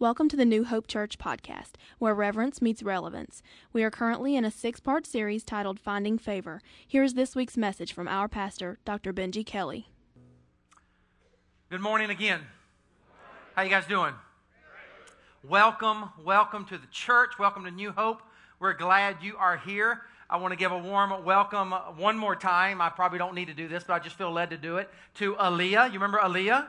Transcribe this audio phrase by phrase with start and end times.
[0.00, 3.42] Welcome to the New Hope Church podcast, where reverence meets relevance.
[3.70, 6.62] We are currently in a six part series titled Finding Favor.
[6.86, 9.12] Here is this week's message from our pastor, Dr.
[9.12, 9.90] Benji Kelly.
[11.68, 12.40] Good morning again.
[13.54, 14.14] How you guys doing?
[15.46, 17.38] Welcome, welcome to the church.
[17.38, 18.22] Welcome to New Hope.
[18.58, 20.00] We're glad you are here.
[20.30, 22.80] I want to give a warm welcome one more time.
[22.80, 24.88] I probably don't need to do this, but I just feel led to do it.
[25.16, 25.88] To Aaliyah.
[25.88, 26.68] You remember Aaliyah?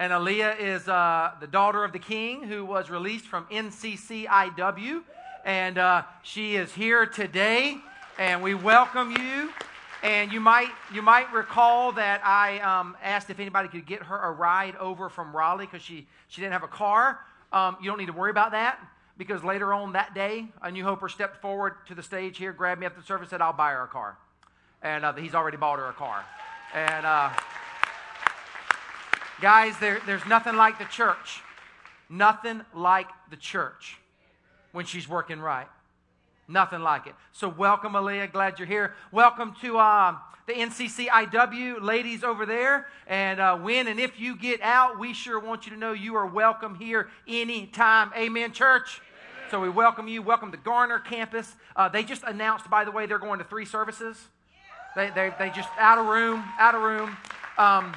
[0.00, 5.02] And Aaliyah is uh, the daughter of the king who was released from NCCIW.
[5.44, 7.78] And uh, she is here today.
[8.16, 9.50] And we welcome you.
[10.04, 14.16] And you might, you might recall that I um, asked if anybody could get her
[14.16, 17.18] a ride over from Raleigh because she, she didn't have a car.
[17.52, 18.78] Um, you don't need to worry about that
[19.16, 22.78] because later on that day, a New Hoper stepped forward to the stage here, grabbed
[22.78, 24.16] me after the service, said, I'll buy her a car.
[24.80, 26.24] And uh, he's already bought her a car.
[26.72, 27.30] And uh,
[29.40, 31.42] guys, there, there's nothing like the church.
[32.08, 33.98] Nothing like the church
[34.72, 35.68] when she's working right.
[36.48, 37.14] Nothing like it.
[37.32, 38.32] So, welcome, Aaliyah.
[38.32, 38.94] Glad you're here.
[39.12, 42.86] Welcome to uh, the NCCIW ladies over there.
[43.06, 46.16] And uh, when and if you get out, we sure want you to know you
[46.16, 48.10] are welcome here anytime.
[48.16, 49.02] Amen, church.
[49.50, 50.22] So we welcome you.
[50.22, 51.54] Welcome to Garner campus.
[51.76, 54.16] Uh, they just announced, by the way, they're going to three services.
[54.96, 57.16] They, they, they just out of room, out of room.
[57.58, 57.94] Um,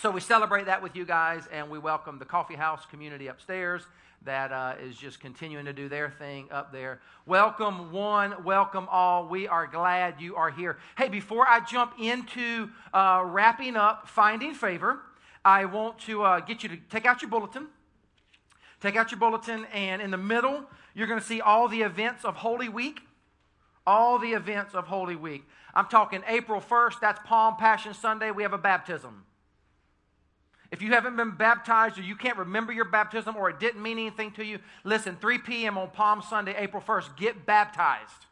[0.00, 3.82] so we celebrate that with you guys, and we welcome the coffee house community upstairs
[4.24, 7.00] that uh, is just continuing to do their thing up there.
[7.26, 9.26] Welcome one, welcome all.
[9.28, 10.78] We are glad you are here.
[10.96, 15.00] Hey, before I jump into uh, wrapping up Finding Favor,
[15.44, 17.66] I want to uh, get you to take out your bulletin.
[18.80, 22.24] Take out your bulletin, and in the middle, you're going to see all the events
[22.24, 23.00] of Holy Week.
[23.86, 25.44] All the events of Holy Week.
[25.74, 28.30] I'm talking April 1st, that's Palm Passion Sunday.
[28.30, 29.24] We have a baptism.
[30.72, 33.98] If you haven't been baptized or you can't remember your baptism or it didn't mean
[33.98, 35.76] anything to you, listen, 3 p.m.
[35.76, 38.26] on Palm Sunday, April 1st, get baptized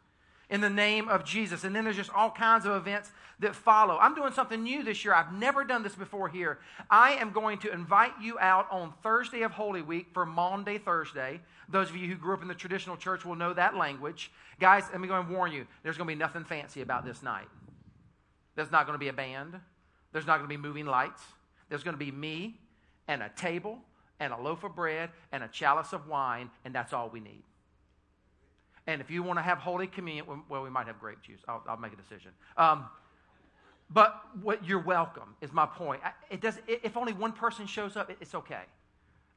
[0.49, 1.63] in the name of Jesus.
[1.63, 3.11] And then there's just all kinds of events
[3.41, 3.95] that follow.
[3.99, 5.13] I'm doing something new this year.
[5.13, 6.57] I've never done this before here.
[6.89, 11.41] I am going to invite you out on Thursday of Holy Week for Maundy Thursday.
[11.69, 14.31] Those of you who grew up in the traditional church will know that language.
[14.59, 17.21] Guys, let me go and warn you there's going to be nothing fancy about this
[17.21, 17.47] night.
[18.55, 19.59] There's not going to be a band,
[20.11, 21.21] there's not going to be moving lights.
[21.71, 22.59] There's going to be me
[23.07, 23.79] and a table
[24.19, 27.43] and a loaf of bread and a chalice of wine, and that's all we need.
[28.87, 31.39] And if you want to have Holy Communion, well, we might have grape juice.
[31.47, 32.31] I'll, I'll make a decision.
[32.57, 32.87] Um,
[33.89, 36.01] but what you're welcome is my point.
[36.29, 38.63] It does, if only one person shows up, it's okay.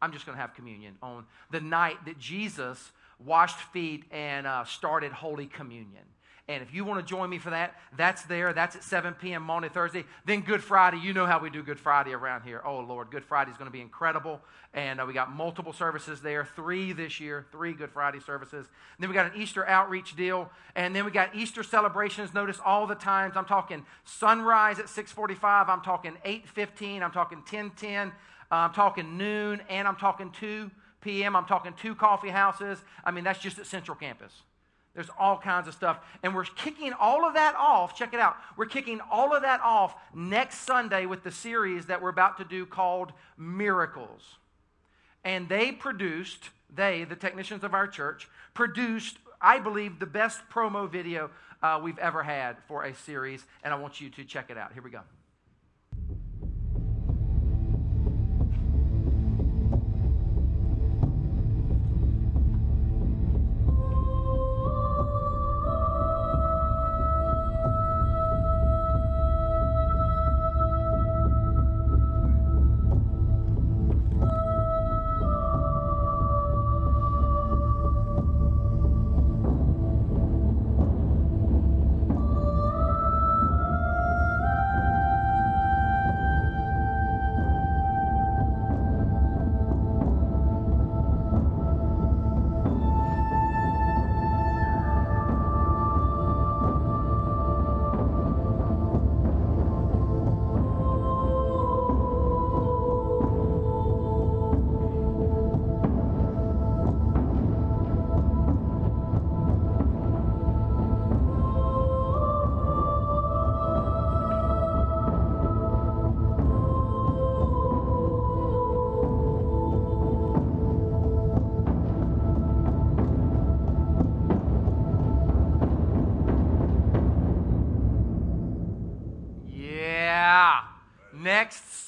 [0.03, 2.91] I'm just going to have communion on the night that Jesus
[3.25, 6.03] washed feet and uh, started Holy Communion.
[6.47, 8.53] And if you want to join me for that, that's there.
[8.53, 9.43] That's at 7 p.m.
[9.43, 10.05] Maundy, Thursday.
[10.27, 10.99] Then Good Friday.
[10.99, 12.61] You know how we do Good Friday around here.
[12.67, 13.11] Oh, Lord.
[13.11, 14.43] Good Friday is going to be incredible.
[14.75, 16.45] And uh, we got multiple services there.
[16.45, 17.47] Three this year.
[17.51, 18.67] Three Good Friday services.
[18.67, 20.51] And then we got an Easter outreach deal.
[20.77, 22.35] And then we got Easter celebrations.
[22.35, 23.39] Notice all the times.
[23.39, 25.71] I'm talking sunrise at 645.
[25.71, 27.03] I'm talking 815.
[27.03, 28.09] I'm talking 1010.
[28.09, 28.13] Uh,
[28.51, 29.63] I'm talking noon.
[29.71, 31.37] And I'm talking 2 p.m.
[31.37, 32.79] I'm talking two coffee houses.
[33.03, 34.43] I mean, that's just at Central Campus.
[34.95, 35.99] There's all kinds of stuff.
[36.23, 37.97] And we're kicking all of that off.
[37.97, 38.37] Check it out.
[38.57, 42.45] We're kicking all of that off next Sunday with the series that we're about to
[42.45, 44.23] do called Miracles.
[45.25, 50.89] And they produced, they, the technicians of our church, produced, I believe, the best promo
[50.91, 51.31] video
[51.63, 53.45] uh, we've ever had for a series.
[53.65, 54.73] And I want you to check it out.
[54.75, 55.01] Here we go.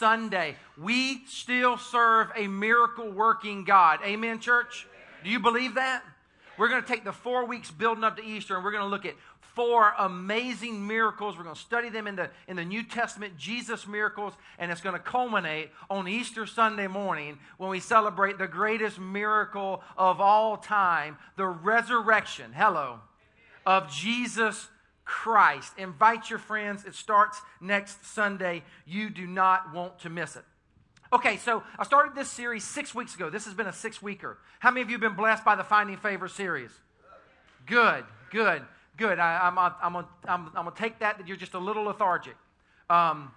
[0.07, 0.55] Sunday.
[0.81, 3.99] We still serve a miracle working God.
[4.05, 4.87] Amen, church?
[5.25, 6.05] Do you believe that?
[6.57, 8.89] We're going to take the four weeks building up to Easter and we're going to
[8.89, 9.15] look at
[9.57, 11.37] four amazing miracles.
[11.37, 14.81] We're going to study them in the, in the New Testament, Jesus miracles, and it's
[14.81, 20.57] going to culminate on Easter Sunday morning when we celebrate the greatest miracle of all
[20.57, 23.01] time the resurrection, hello,
[23.67, 24.69] of Jesus
[25.07, 25.73] Christ.
[25.79, 26.85] Invite your friends.
[26.85, 28.65] It starts next Sunday.
[28.85, 30.45] You do not want to miss it.
[31.13, 33.31] Okay, so I started this series six weeks ago.
[33.31, 34.37] This has been a six weeker.
[34.59, 36.73] How many of you have been blessed by the Finding Favor series?
[37.67, 38.63] Good, good,
[38.97, 39.21] good.
[39.21, 41.85] I, am I'm, I'm, I'm, I'm going to take that that you're just a little
[41.85, 42.37] lethargic.
[42.91, 43.31] Um,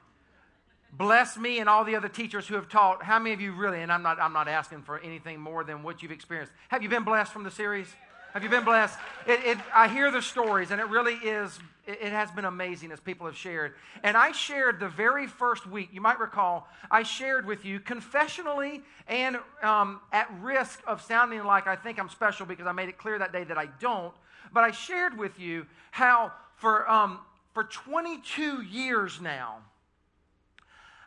[0.91, 3.03] bless me and all the other teachers who have taught.
[3.03, 5.83] How many of you really, and I'm not, I'm not asking for anything more than
[5.83, 6.51] what you've experienced.
[6.69, 7.87] Have you been blessed from the series?
[8.33, 8.99] Have you been blessed?
[9.25, 12.91] It, it, I hear the stories, and it really is, it, it has been amazing
[12.91, 13.73] as people have shared.
[14.03, 18.83] And I shared the very first week, you might recall, I shared with you confessionally
[19.07, 22.99] and um, at risk of sounding like I think I'm special because I made it
[22.99, 24.13] clear that day that I don't.
[24.53, 27.21] But I shared with you how for, um,
[27.55, 29.57] for 22 years now,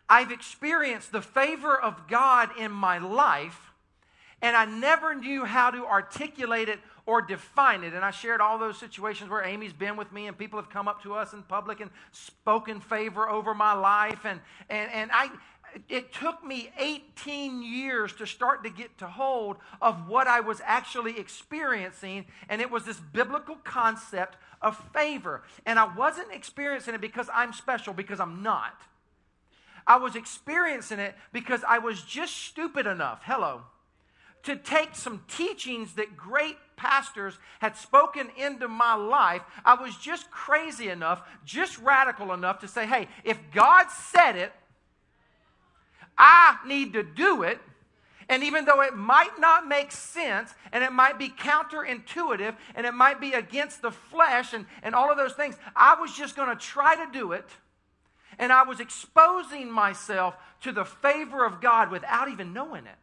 [0.09, 3.71] I've experienced the favor of God in my life,
[4.43, 7.95] and I never knew how to articulate it or define it.
[7.95, 10.89] And I shared all those situations where Amy's been with me and people have come
[10.89, 14.25] up to us in public and spoken favor over my life.
[14.25, 14.41] And,
[14.71, 15.31] and, and I,
[15.89, 20.61] it took me 18 years to start to get to hold of what I was
[20.65, 22.27] actually experiencing.
[22.49, 25.43] And it was this biblical concept of favor.
[25.67, 28.81] And I wasn't experiencing it because I'm special, because I'm not.
[29.85, 33.23] I was experiencing it because I was just stupid enough.
[33.25, 33.63] Hello
[34.45, 39.43] to take some teachings that great pastors had spoken into my life.
[39.65, 44.53] I was just crazy enough, just radical enough to say, hey, if God said it,
[46.19, 47.61] I need to do it.
[48.29, 52.95] And even though it might not make sense and it might be counterintuitive and it
[52.95, 56.49] might be against the flesh and, and all of those things, I was just going
[56.49, 57.49] to try to do it.
[58.39, 62.97] And I was exposing myself to the favor of God without even knowing it.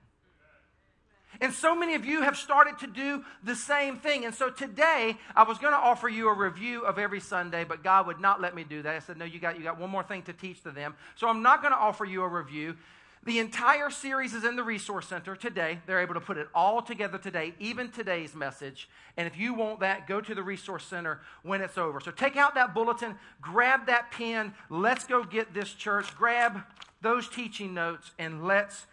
[1.41, 4.25] And so many of you have started to do the same thing.
[4.25, 7.83] And so today, I was going to offer you a review of every Sunday, but
[7.83, 8.95] God would not let me do that.
[8.95, 10.95] I said, No, you got, you got one more thing to teach to them.
[11.15, 12.75] So I'm not going to offer you a review.
[13.23, 15.79] The entire series is in the Resource Center today.
[15.85, 18.89] They're able to put it all together today, even today's message.
[19.17, 21.99] And if you want that, go to the Resource Center when it's over.
[21.99, 24.53] So take out that bulletin, grab that pen.
[24.69, 26.15] Let's go get this church.
[26.15, 26.61] Grab
[27.01, 28.85] those teaching notes and let's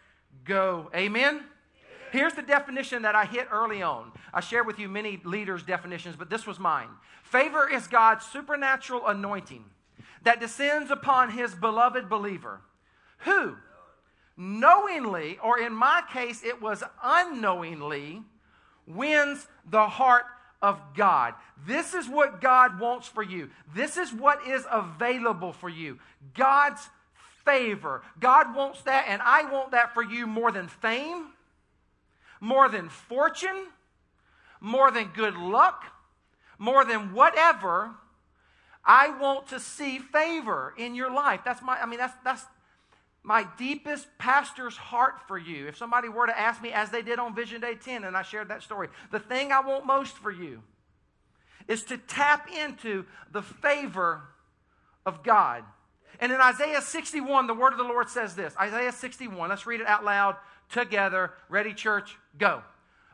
[0.45, 0.91] go.
[0.95, 1.45] Amen.
[2.13, 4.13] Here's the definition that I hit early on.
[4.33, 6.89] I shared with you many leaders' definitions, but this was mine.
[7.23, 9.65] Favor is God's supernatural anointing
[10.23, 12.61] that descends upon his beloved believer,
[13.19, 13.57] who
[14.37, 18.23] knowingly, or in my case, it was unknowingly,
[18.87, 20.25] wins the heart
[20.63, 21.35] of God.
[21.67, 23.51] This is what God wants for you.
[23.75, 25.99] This is what is available for you.
[26.35, 26.89] God's
[27.45, 28.03] favor.
[28.21, 31.29] God wants that, and I want that for you more than fame
[32.47, 33.67] more than fortune,
[34.61, 35.85] more than good luck,
[36.59, 37.91] more than whatever,
[38.85, 41.41] I want to see favor in your life.
[41.45, 42.45] That's my, I mean, that's, that's
[43.25, 45.67] my deepest pastor's heart for you.
[45.67, 48.23] If somebody were to ask me, as they did on Vision Day 10, and I
[48.23, 50.63] shared that story, the thing I want most for you
[51.67, 54.23] is to tap into the favor
[55.05, 55.65] of God.
[56.21, 59.81] And in Isaiah 61, the word of the Lord says this Isaiah 61, let's read
[59.81, 60.37] it out loud
[60.71, 61.33] together.
[61.49, 62.17] Ready, church?
[62.39, 62.63] Go.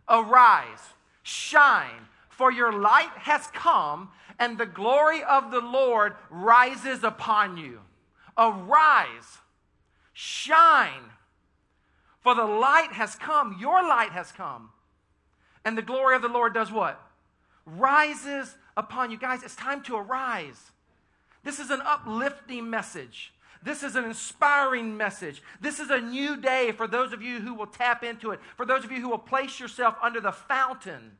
[0.08, 7.56] Arise, shine, for your light has come, and the glory of the Lord rises upon
[7.56, 7.80] you.
[8.36, 9.38] Arise,
[10.12, 11.04] shine,
[12.20, 13.56] for the light has come.
[13.60, 14.70] Your light has come.
[15.64, 17.00] And the glory of the Lord does what?
[17.66, 19.18] Rises upon you.
[19.18, 20.70] Guys, it's time to arise.
[21.44, 23.32] This is an uplifting message.
[23.62, 25.42] This is an inspiring message.
[25.60, 28.66] This is a new day for those of you who will tap into it, for
[28.66, 31.18] those of you who will place yourself under the fountain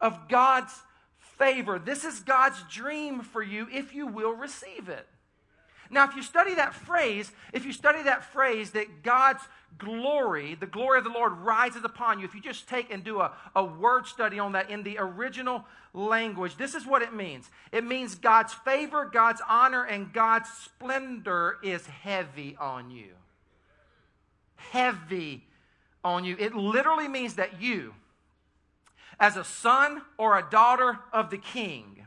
[0.00, 0.74] of God's
[1.18, 1.78] favor.
[1.78, 5.06] This is God's dream for you if you will receive it.
[5.90, 9.42] Now, if you study that phrase, if you study that phrase that God's
[9.76, 13.20] glory, the glory of the Lord rises upon you, if you just take and do
[13.20, 17.50] a, a word study on that in the original language, this is what it means
[17.72, 23.10] it means God's favor, God's honor, and God's splendor is heavy on you.
[24.56, 25.44] Heavy
[26.04, 26.36] on you.
[26.38, 27.94] It literally means that you,
[29.18, 32.06] as a son or a daughter of the king,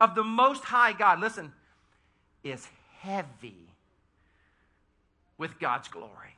[0.00, 1.52] of the Most High God, listen,
[2.42, 2.66] is
[3.02, 3.68] heavy
[5.38, 6.36] with God's glory.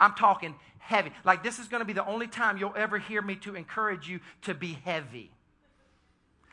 [0.00, 1.10] I'm talking heavy.
[1.24, 4.08] Like this is going to be the only time you'll ever hear me to encourage
[4.08, 5.30] you to be heavy.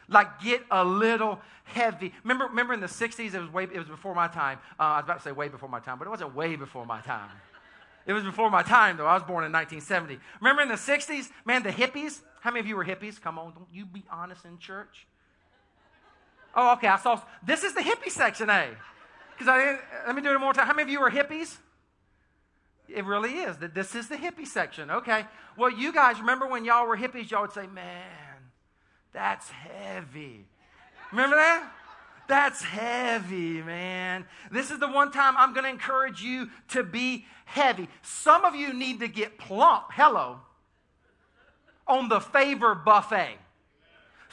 [0.09, 2.13] Like get a little heavy.
[2.23, 4.59] Remember, remember in the 60s, it was way, it was before my time.
[4.79, 6.85] Uh, I was about to say way before my time, but it wasn't way before
[6.85, 7.29] my time.
[8.05, 9.05] It was before my time, though.
[9.05, 10.19] I was born in 1970.
[10.41, 12.19] Remember in the 60s, man, the hippies?
[12.41, 13.21] How many of you were hippies?
[13.21, 15.07] Come on, don't you be honest in church.
[16.55, 16.87] Oh, okay.
[16.87, 17.21] I saw.
[17.41, 18.71] This is the hippie section A.
[19.43, 20.67] Because I didn't, uh, let me do it one more time.
[20.67, 21.57] How many of you are hippies?
[22.87, 23.57] It really is.
[23.57, 24.89] That This is the hippie section.
[24.89, 25.25] Okay.
[25.57, 28.39] Well, you guys remember when y'all were hippies, y'all would say, man,
[29.11, 30.45] that's heavy.
[31.11, 31.69] Remember that?
[32.29, 34.25] That's heavy, man.
[34.49, 37.89] This is the one time I'm going to encourage you to be heavy.
[38.01, 40.39] Some of you need to get plump, hello,
[41.85, 43.39] on the favor buffet.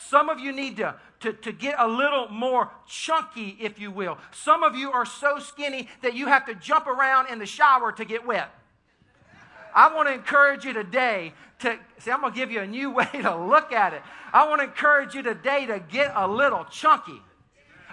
[0.09, 4.19] Some of you need to, to, to get a little more chunky, if you will.
[4.33, 7.93] Some of you are so skinny that you have to jump around in the shower
[7.93, 8.51] to get wet.
[9.75, 12.91] I want to encourage you today to see, I'm going to give you a new
[12.95, 14.03] way to look at it.
[14.33, 17.21] I want to encourage you today to get a little chunky.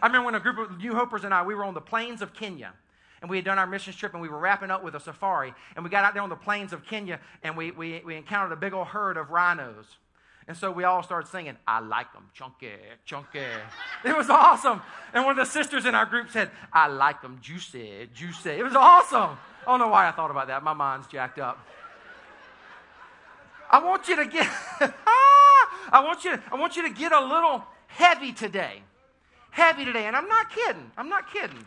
[0.01, 2.21] I remember when a group of New Hopers and I, we were on the plains
[2.21, 2.73] of Kenya.
[3.21, 5.53] And we had done our mission trip and we were wrapping up with a safari.
[5.75, 8.53] And we got out there on the plains of Kenya and we, we, we encountered
[8.53, 9.97] a big old herd of rhinos.
[10.47, 12.71] And so we all started singing, I like them, chunky,
[13.05, 13.41] chunky.
[14.05, 14.81] It was awesome.
[15.13, 18.51] And one of the sisters in our group said, I like them, juicy, juicy.
[18.51, 19.37] It was awesome.
[19.63, 20.63] I don't know why I thought about that.
[20.63, 21.59] My mind's jacked up.
[23.69, 24.47] I want you to get,
[25.91, 28.81] I want you I want you to get a little heavy today.
[29.51, 30.05] Heavy today.
[30.05, 30.91] And I'm not kidding.
[30.97, 31.65] I'm not kidding.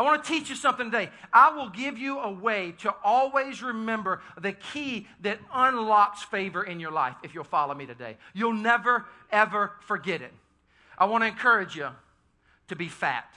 [0.00, 1.10] I want to teach you something today.
[1.30, 6.80] I will give you a way to always remember the key that unlocks favor in
[6.80, 8.16] your life if you'll follow me today.
[8.32, 10.32] You'll never, ever forget it.
[10.96, 11.88] I want to encourage you
[12.68, 13.30] to be fat.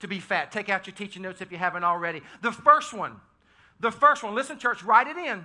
[0.00, 0.50] To be fat.
[0.50, 2.22] Take out your teaching notes if you haven't already.
[2.40, 3.16] The first one,
[3.78, 5.44] the first one, listen, church, write it in.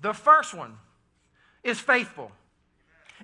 [0.00, 0.76] The first one
[1.64, 2.30] is faithful.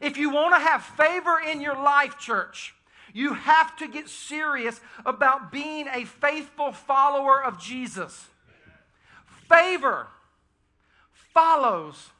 [0.01, 2.75] If you want to have favor in your life, church,
[3.13, 8.27] you have to get serious about being a faithful follower of Jesus.
[9.49, 10.07] Favor
[11.35, 12.11] follows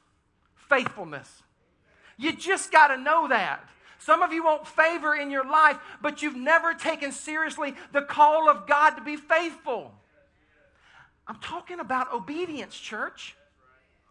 [0.69, 1.43] faithfulness.
[2.17, 3.69] You just got to know that.
[3.99, 8.49] Some of you want favor in your life, but you've never taken seriously the call
[8.49, 9.93] of God to be faithful.
[11.27, 13.37] I'm talking about obedience, church.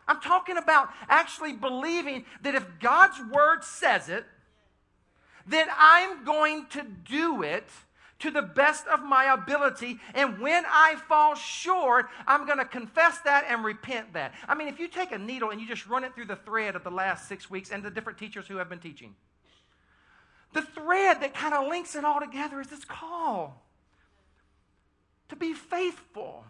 [0.08, 4.26] I'm talking about actually believing that if God's word says it,
[5.48, 7.68] then I'm going to do it
[8.20, 10.00] to the best of my ability.
[10.14, 14.34] And when I fall short, I'm going to confess that and repent that.
[14.48, 16.76] I mean, if you take a needle and you just run it through the thread
[16.76, 19.16] of the last six weeks and the different teachers who have been teaching,
[20.54, 23.64] the thread that kind of links it all together is this call
[25.30, 26.44] to be faithful.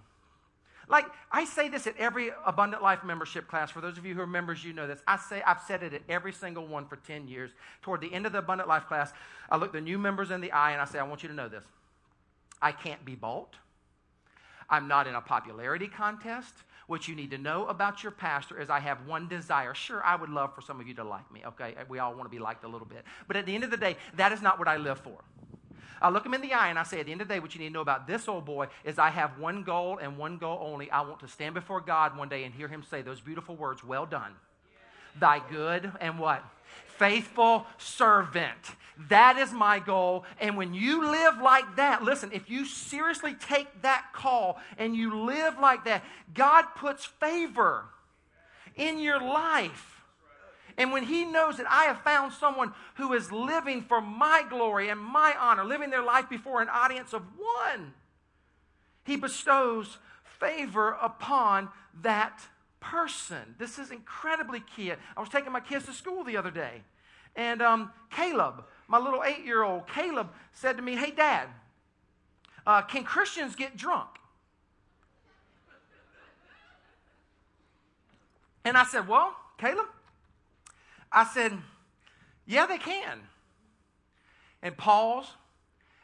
[0.89, 3.69] Like I say this at every Abundant Life membership class.
[3.69, 4.99] For those of you who are members, you know this.
[5.07, 7.51] I say I've said it at every single one for 10 years.
[7.83, 9.13] Toward the end of the Abundant Life class,
[9.51, 11.35] I look the new members in the eye and I say, I want you to
[11.35, 11.63] know this.
[12.61, 13.55] I can't be bought.
[14.69, 16.53] I'm not in a popularity contest.
[16.87, 19.75] What you need to know about your pastor is I have one desire.
[19.75, 21.75] Sure, I would love for some of you to like me, okay?
[21.87, 23.03] We all want to be liked a little bit.
[23.27, 25.19] But at the end of the day, that is not what I live for.
[26.01, 27.39] I look him in the eye and I say, at the end of the day,
[27.39, 30.17] what you need to know about this old boy is I have one goal and
[30.17, 30.89] one goal only.
[30.91, 33.83] I want to stand before God one day and hear him say those beautiful words,
[33.83, 34.33] well done.
[35.19, 36.43] Thy good and what?
[36.97, 38.75] Faithful servant.
[39.07, 40.25] That is my goal.
[40.39, 45.23] And when you live like that, listen, if you seriously take that call and you
[45.23, 46.03] live like that,
[46.33, 47.85] God puts favor
[48.75, 49.98] in your life.
[50.79, 54.87] And when he knows that I have found someone who is living for my glory
[54.87, 57.93] and my honor, living their life before an audience of one,
[59.03, 59.97] he bestows
[60.39, 61.67] favor upon
[62.01, 62.39] that
[62.79, 63.55] person.
[63.57, 64.93] This is incredibly key.
[64.93, 66.81] I was taking my kids to school the other day,
[67.35, 71.49] and um, Caleb, my little eight year old, Caleb said to me, Hey, Dad,
[72.65, 74.07] uh, can Christians get drunk?
[78.63, 79.87] And I said, Well, Caleb,
[81.11, 81.53] I said,
[82.45, 83.19] Yeah, they can.
[84.61, 85.25] And pause.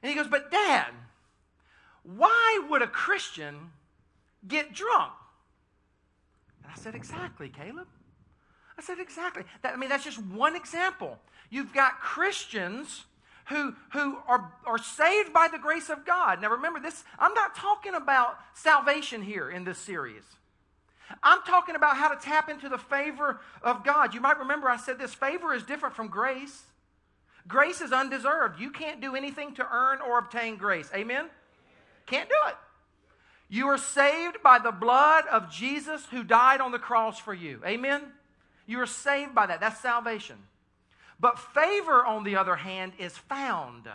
[0.02, 0.92] And he goes, But dad,
[2.04, 3.72] why would a Christian
[4.48, 5.12] get drunk?
[6.64, 7.88] And I said, Exactly, Caleb.
[8.78, 9.44] I said, Exactly.
[9.62, 11.20] That, I mean, that's just one example.
[11.50, 13.06] You've got Christians
[13.50, 16.42] who, who are, are saved by the grace of God.
[16.42, 20.24] Now, remember, this, I'm not talking about salvation here in this series.
[21.22, 24.14] I'm talking about how to tap into the favor of God.
[24.14, 26.64] You might remember I said this favor is different from grace.
[27.48, 28.60] Grace is undeserved.
[28.60, 30.90] You can't do anything to earn or obtain grace.
[30.96, 31.26] Amen?
[32.08, 32.56] Can't do it.
[33.48, 37.62] You are saved by the blood of Jesus who died on the cross for you.
[37.66, 38.02] Amen?
[38.66, 39.60] You are saved by that.
[39.60, 40.38] That's salvation.
[41.20, 43.88] But favor, on the other hand, is found.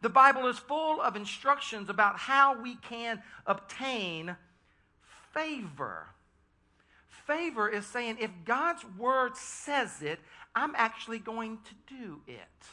[0.00, 4.36] The Bible is full of instructions about how we can obtain
[5.32, 6.06] favor.
[7.26, 10.20] Favor is saying if God's word says it,
[10.54, 12.66] I'm actually going to do it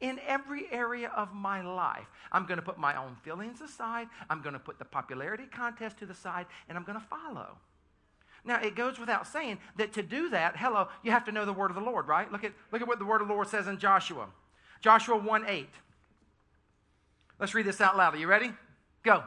[0.00, 2.06] in every area of my life.
[2.32, 4.08] I'm going to put my own feelings aside.
[4.28, 7.56] I'm going to put the popularity contest to the side, and I'm going to follow.
[8.44, 11.52] Now, it goes without saying that to do that, hello, you have to know the
[11.52, 12.30] word of the Lord, right?
[12.30, 14.26] Look at, look at what the word of the Lord says in Joshua.
[14.80, 15.68] Joshua 1 8.
[17.38, 18.14] Let's read this out loud.
[18.14, 18.52] Are you ready?
[19.04, 19.22] Go.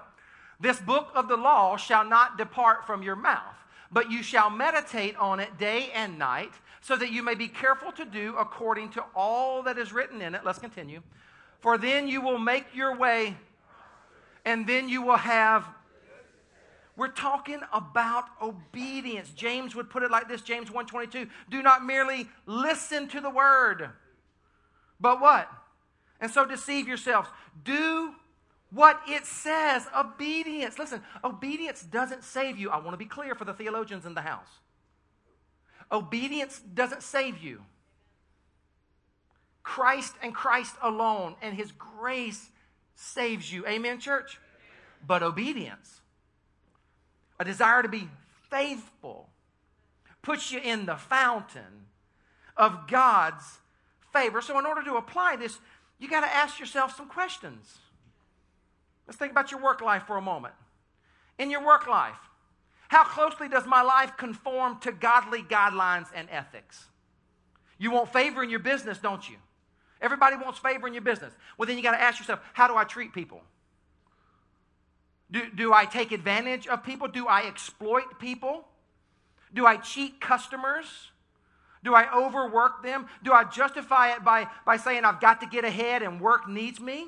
[0.60, 3.56] This book of the law shall not depart from your mouth,
[3.92, 6.52] but you shall meditate on it day and night
[6.82, 10.36] so that you may be careful to do according to all that is written in
[10.36, 10.42] it.
[10.46, 11.02] Let's continue.
[11.60, 13.36] For then you will make your way,
[14.46, 15.66] and then you will have.
[16.96, 19.32] We're talking about obedience.
[19.32, 21.30] James would put it like this James 1:22.
[21.50, 23.90] Do not merely listen to the word,
[25.00, 25.52] but what?
[26.22, 27.30] And so deceive yourselves.
[27.64, 28.16] Do
[28.72, 29.88] what it says.
[29.98, 30.78] Obedience.
[30.78, 32.70] Listen, obedience doesn't save you.
[32.70, 34.60] I want to be clear for the theologians in the house.
[35.92, 37.62] Obedience doesn't save you.
[39.64, 42.50] Christ and Christ alone and His grace
[42.96, 43.66] saves you.
[43.68, 44.40] Amen, church?
[45.06, 46.02] But obedience,
[47.40, 48.10] a desire to be
[48.50, 49.30] faithful,
[50.22, 51.88] puts you in the fountain
[52.58, 53.60] of God's
[54.14, 54.42] favor.
[54.42, 55.60] So, in order to apply this,
[56.00, 57.78] you got to ask yourself some questions.
[59.08, 60.54] Let's think about your work life for a moment.
[61.38, 62.18] In your work life,
[62.88, 66.86] how closely does my life conform to godly guidelines and ethics?
[67.78, 69.36] You want favor in your business, don't you?
[70.02, 71.34] Everybody wants favor in your business.
[71.58, 73.42] Well, then you got to ask yourself, how do I treat people?
[75.32, 77.08] Do, do I take advantage of people?
[77.08, 78.66] Do I exploit people?
[79.54, 80.86] Do I cheat customers?
[81.84, 83.08] Do I overwork them?
[83.24, 86.80] Do I justify it by, by saying I've got to get ahead and work needs
[86.80, 87.08] me?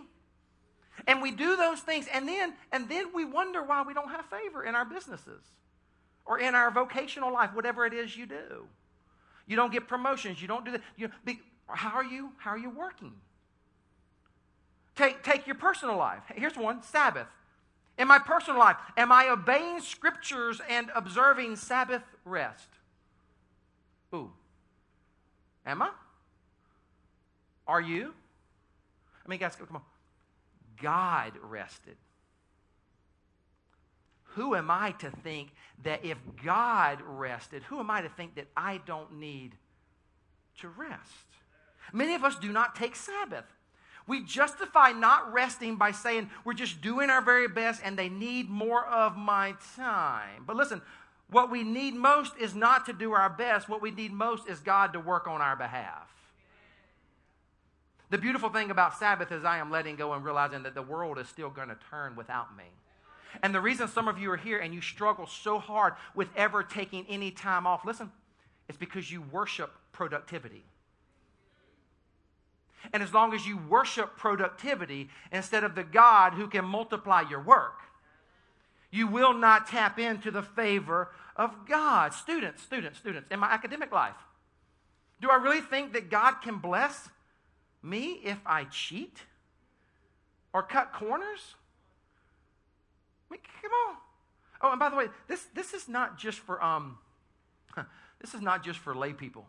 [1.08, 4.26] And we do those things, and then, and then we wonder why we don't have
[4.26, 5.42] favor in our businesses
[6.26, 8.68] or in our vocational life, whatever it is you do.
[9.48, 10.42] You don't get promotions.
[10.42, 10.82] You don't do that.
[10.98, 12.32] You, be, how are you?
[12.38, 13.14] How are you working?
[14.98, 16.24] Take, take your personal life.
[16.36, 17.28] Here's one Sabbath.
[17.98, 22.68] In my personal life, am I obeying scriptures and observing Sabbath rest?
[24.14, 24.32] Ooh.
[25.66, 25.90] Am I?
[27.66, 28.14] Are you?
[29.26, 29.82] I mean, guys, come on.
[30.82, 31.98] God rested
[34.38, 35.50] who am I to think
[35.84, 39.54] that if God rested, who am I to think that I don't need
[40.62, 41.26] to rest?
[41.92, 43.46] Many of us do not take Sabbath.
[44.06, 48.48] We justify not resting by saying we're just doing our very best and they need
[48.48, 50.44] more of my time.
[50.46, 50.84] But listen,
[51.32, 53.68] what we need most is not to do our best.
[53.68, 56.14] What we need most is God to work on our behalf.
[58.10, 61.20] The beautiful thing about Sabbath is I am letting go and realizing that the world
[61.20, 62.64] is still going to turn without me.
[63.44, 66.64] And the reason some of you are here and you struggle so hard with ever
[66.64, 68.12] taking any time off, listen,
[68.70, 70.64] it's because you worship productivity.
[72.94, 77.42] And as long as you worship productivity instead of the God who can multiply your
[77.42, 77.82] work,
[78.92, 82.14] you will not tap into the favor of God.
[82.14, 84.16] Students, students, students, in my academic life,
[85.20, 87.10] do I really think that God can bless
[87.84, 89.18] me if I cheat
[90.54, 91.56] or cut corners?
[93.30, 93.96] I mean, come on.
[94.62, 96.98] Oh, and by the way, this, this is not just for um,
[98.20, 99.46] this is not just for lay people.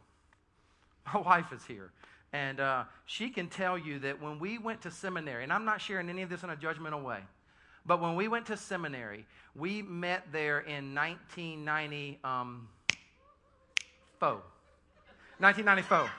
[1.12, 1.90] My wife is here,
[2.32, 5.80] and uh, she can tell you that when we went to seminary, and I'm not
[5.80, 7.20] sharing any of this in a judgmental way,
[7.86, 12.68] but when we went to seminary, we met there in 1990 Um,
[15.38, 16.10] 1994.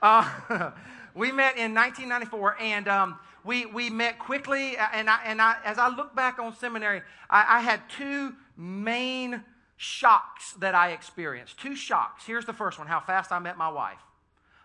[0.00, 0.70] Uh,
[1.14, 5.56] we met in 1994, and um, we, we met quickly, uh, and, I, and I,
[5.64, 9.42] as I look back on seminary, I, I had two main
[9.76, 11.58] shocks that I experienced.
[11.58, 12.24] Two shocks.
[12.26, 13.98] Here's the first one how fast I met my wife.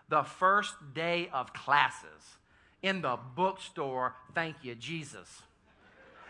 [0.08, 2.36] The first day of classes
[2.82, 4.14] in the bookstore.
[4.34, 5.42] Thank you, Jesus.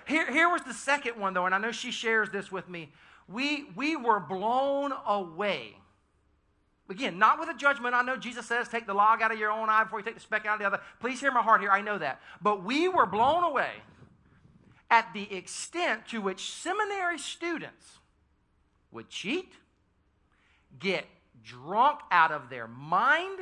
[0.07, 2.90] Here, here was the second one, though, and I know she shares this with me.
[3.28, 5.76] We, we were blown away
[6.90, 7.94] Again, not with a judgment.
[7.94, 10.14] I know Jesus says, take the log out of your own eye before you take
[10.14, 10.81] the speck out of the other.
[11.01, 11.70] Please hear my heart here.
[11.70, 12.20] I know that.
[12.40, 13.70] But we were blown away
[14.90, 17.98] at the extent to which seminary students
[18.90, 19.53] would cheat,
[20.79, 21.05] get
[21.44, 23.38] drunk out of their mind,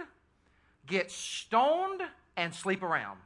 [0.86, 2.02] get stoned,
[2.36, 3.18] and sleep around.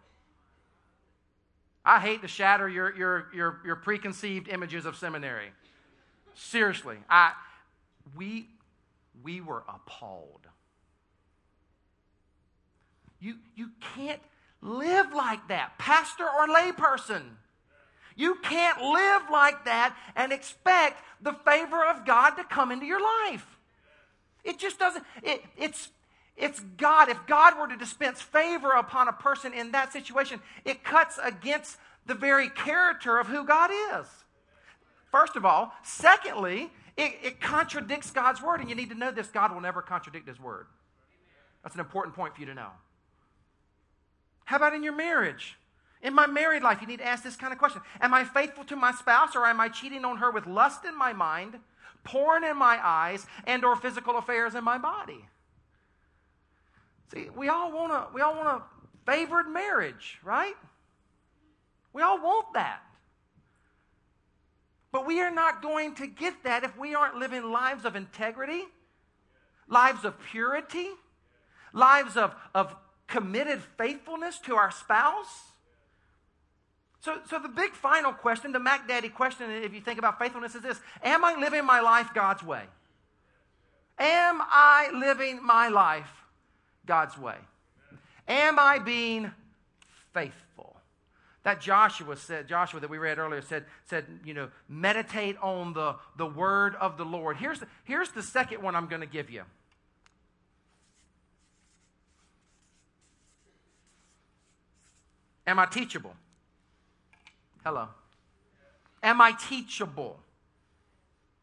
[1.83, 5.51] I hate to shatter your, your, your, your preconceived images of seminary.
[6.35, 7.33] Seriously, I,
[8.15, 8.49] we,
[9.23, 10.47] we were appalled.
[13.21, 14.21] You, you can't
[14.63, 17.23] live like that, pastor or layperson.
[18.17, 23.01] You can't live like that and expect the favor of God to come into your
[23.01, 23.47] life.
[24.45, 25.89] It just doesn't, it, it's,
[26.37, 27.09] it's God.
[27.09, 31.77] If God were to dispense favor upon a person in that situation, it cuts against
[32.07, 34.07] the very character of who God is.
[35.11, 35.73] First of all.
[35.83, 39.81] Secondly, it, it, contradicts God's word, and you need to know this God will never
[39.81, 40.67] contradict his word.
[41.63, 42.71] That's an important point for you to know.
[44.45, 45.57] How about in your marriage?
[46.03, 48.65] In my married life, you need to ask this kind of question Am I faithful
[48.65, 51.59] to my spouse, or am I cheating on her with lust in my mind,
[52.05, 55.25] porn in my eyes, and or physical affairs in my body?
[57.13, 60.55] See, we all want a, we all want a favored marriage, right?
[61.93, 62.83] We all want that.
[64.93, 68.65] But we are not going to get that if we aren't living lives of integrity,
[69.69, 70.89] lives of purity,
[71.73, 72.75] lives of, of
[73.07, 75.53] committed faithfulness to our spouse.
[77.01, 80.55] So, so the big final question, the Mac Daddy question, if you think about faithfulness,
[80.55, 82.65] is this Am I living my life God's way?
[83.99, 86.11] Am I living my life
[86.87, 87.37] God's way?
[88.27, 89.31] Am I being
[90.13, 90.50] faithful?
[91.43, 95.97] That Joshua said, Joshua that we read earlier said, said, you know, meditate on the,
[96.19, 97.39] the word of the Lord.
[97.39, 99.43] Here's the, here's the second one I'm going to give you.
[105.47, 106.15] Am I teachable?
[107.65, 107.89] Hello.
[109.03, 110.21] Am I teachable?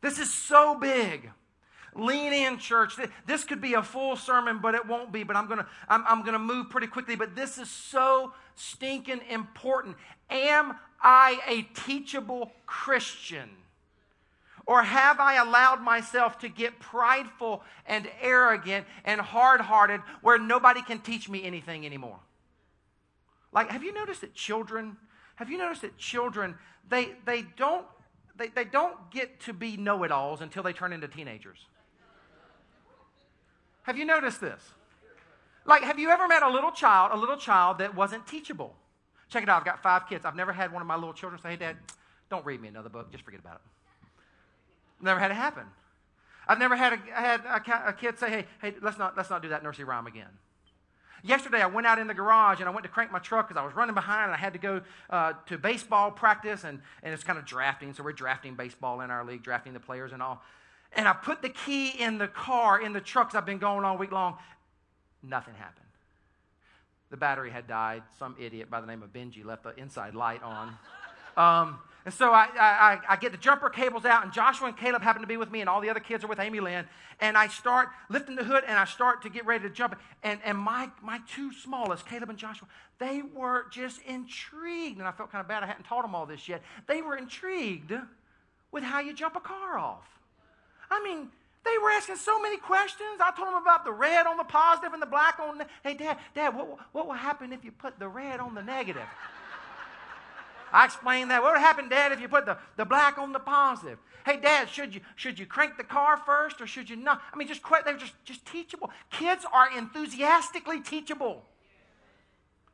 [0.02, 1.32] This is so big.
[1.98, 2.94] Lean in, church.
[3.26, 5.24] This could be a full sermon, but it won't be.
[5.24, 7.16] But I'm gonna I'm, I'm gonna move pretty quickly.
[7.16, 9.98] But this is so stinking important.
[10.30, 13.50] Am I a teachable Christian?
[14.68, 20.82] Or have I allowed myself to get prideful and arrogant and hard hearted where nobody
[20.82, 22.20] can teach me anything anymore?
[23.54, 24.98] Like, have you noticed that children,
[25.38, 26.56] have you noticed that children,
[26.90, 27.86] they, they, don't,
[28.36, 31.60] they, they don't get to be know it alls until they turn into teenagers?
[33.88, 34.62] Have you noticed this?
[35.66, 38.76] Like, have you ever met a little child, a little child that wasn't teachable?
[39.30, 39.60] Check it out.
[39.60, 40.26] I've got five kids.
[40.26, 41.78] I've never had one of my little children say, Hey, Dad,
[42.30, 43.12] don't read me another book.
[43.12, 45.04] Just forget about it.
[45.04, 45.64] Never had it happen.
[46.48, 49.50] I've never had a, had a, kid say, Hey, hey, let's not, let's not do
[49.50, 50.30] that nursery rhyme again.
[51.24, 53.60] Yesterday, I went out in the garage and I went to crank my truck because
[53.60, 57.14] I was running behind and I had to go uh, to baseball practice and, and
[57.14, 57.94] it's kind of drafting.
[57.94, 60.44] So we're drafting baseball in our league, drafting the players and all.
[60.98, 63.98] And I put the key in the car, in the trucks I've been going all
[63.98, 64.38] week long.
[65.22, 65.86] Nothing happened.
[67.12, 68.02] The battery had died.
[68.18, 70.76] Some idiot by the name of Benji left the inside light on.
[71.38, 75.04] Um, and so I, I, I, get the jumper cables out, and Joshua and Caleb
[75.04, 76.86] happen to be with me, and all the other kids are with Amy Lynn.
[77.20, 80.00] And I start lifting the hood, and I start to get ready to jump.
[80.24, 84.98] And, and my, my two smallest, Caleb and Joshua, they were just intrigued.
[84.98, 86.64] And I felt kind of bad I hadn't taught them all this yet.
[86.88, 87.94] They were intrigued
[88.72, 90.17] with how you jump a car off.
[90.90, 91.30] I mean,
[91.66, 93.20] they were asking so many questions.
[93.22, 95.68] I told them about the red on the positive and the black on the.
[95.84, 99.08] Hey, Dad, Dad, what, what will happen if you put the red on the negative?
[100.72, 101.42] I explained that.
[101.42, 103.98] What would happen, Dad, if you put the, the black on the positive?
[104.26, 107.22] Hey, Dad, should you, should you crank the car first or should you not?
[107.34, 108.90] I mean, just they're just, just teachable.
[109.10, 111.44] Kids are enthusiastically teachable.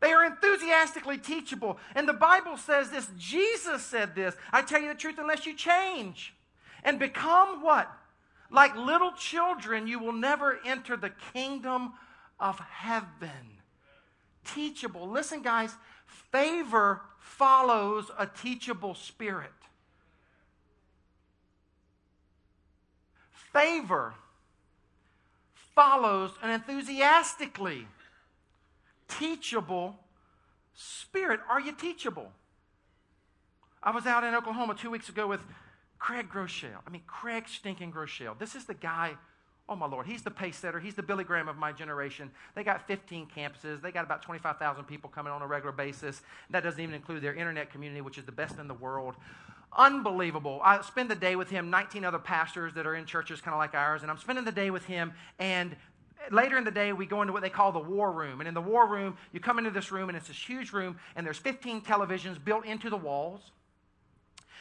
[0.02, 1.78] They are enthusiastically teachable.
[1.96, 3.08] And the Bible says this.
[3.18, 4.36] Jesus said this.
[4.52, 6.34] I tell you the truth, unless you change
[6.84, 7.90] and become what?
[8.54, 11.94] Like little children, you will never enter the kingdom
[12.40, 13.58] of heaven.
[14.46, 15.10] Teachable.
[15.10, 15.76] Listen, guys,
[16.32, 19.50] favor follows a teachable spirit.
[23.52, 24.14] Favor
[25.74, 27.88] follows an enthusiastically
[29.08, 29.96] teachable
[30.76, 31.40] spirit.
[31.50, 32.32] Are you teachable?
[33.82, 35.42] I was out in Oklahoma two weeks ago with
[36.04, 36.76] Craig Groeschel.
[36.86, 38.38] I mean, Craig stinking Groeschel.
[38.38, 39.14] This is the guy
[39.70, 40.06] Oh, my Lord.
[40.06, 40.78] He's the pace setter.
[40.78, 42.30] He's the Billy Graham of my generation.
[42.54, 43.82] They got 15 campuses.
[43.82, 46.22] They got about 25,000 people coming on a regular basis.
[46.50, 49.16] That doesn't even include their internet community, which is the best in the world.
[49.72, 50.60] Unbelievable.
[50.66, 53.58] I spend the day with him, 19 other pastors that are in churches kind of
[53.60, 55.14] like ours, and I'm spending the day with him.
[55.40, 55.78] And
[56.30, 58.42] later in the day, we go into what they call the war room.
[58.42, 61.00] And in the war room, you come into this room, and it's this huge room,
[61.16, 63.52] and there's 15 televisions built into the walls.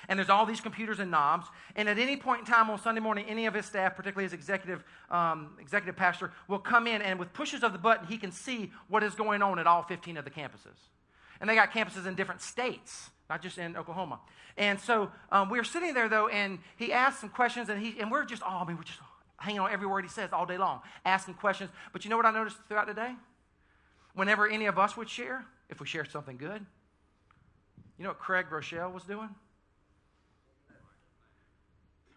[0.09, 1.47] And there's all these computers and knobs.
[1.77, 4.33] And at any point in time on Sunday morning, any of his staff, particularly his
[4.33, 8.33] executive, um, executive pastor, will come in, and with pushes of the button, he can
[8.33, 10.79] see what is going on at all 15 of the campuses.
[11.41, 14.21] And they got campuses in different states, not just in Oklahoma.
[14.57, 17.99] And so um, we were sitting there, though, and he asked some questions, and, he,
[18.01, 19.01] and we're just, oh, I mean, we're just
[19.39, 21.71] hanging on every word he says all day long, asking questions.
[21.93, 23.15] But you know what I noticed throughout the day?
[24.15, 26.65] Whenever any of us would share, if we shared something good,
[27.99, 29.31] you know what Craig Groeschel was doing?